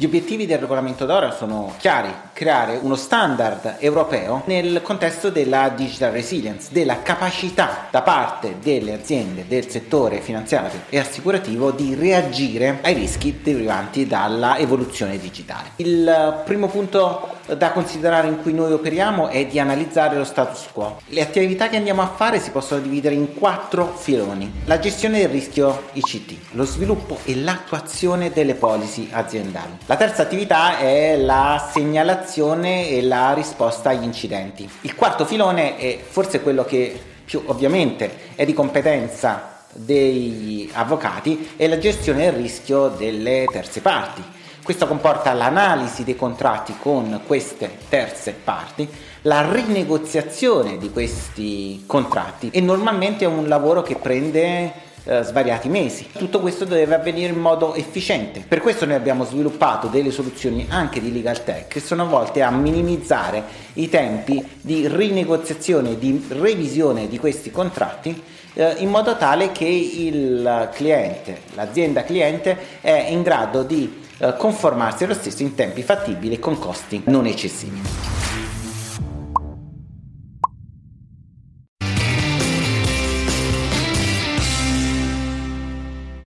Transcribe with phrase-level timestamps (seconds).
[0.00, 2.08] Gli obiettivi del regolamento d'ora sono chiari,
[2.38, 9.44] creare uno standard europeo nel contesto della digital resilience, della capacità da parte delle aziende
[9.48, 15.70] del settore finanziario e assicurativo di reagire ai rischi derivanti dalla evoluzione digitale.
[15.76, 21.00] Il primo punto da considerare in cui noi operiamo è di analizzare lo status quo.
[21.06, 24.60] Le attività che andiamo a fare si possono dividere in quattro filoni.
[24.66, 29.78] La gestione del rischio ICT, lo sviluppo e l'attuazione delle policy aziendali.
[29.86, 34.68] La terza attività è la segnalazione e la risposta agli incidenti.
[34.82, 41.66] Il quarto filone è forse quello che più ovviamente è di competenza degli avvocati è
[41.66, 44.36] la gestione del rischio delle terze parti
[44.68, 48.86] questo comporta l'analisi dei contratti con queste terze parti,
[49.22, 54.70] la rinegoziazione di questi contratti e normalmente è un lavoro che prende
[55.04, 56.08] eh, svariati mesi.
[56.12, 58.44] Tutto questo deve avvenire in modo efficiente.
[58.46, 62.50] Per questo noi abbiamo sviluppato delle soluzioni anche di legal tech che sono volte a
[62.50, 63.42] minimizzare
[63.74, 68.22] i tempi di rinegoziazione di revisione di questi contratti
[68.54, 75.04] eh, in modo tale che il cliente, l'azienda cliente è in grado di eh, conformarsi
[75.04, 78.17] allo stesso in tempi fattibili e con costi non eccessivi.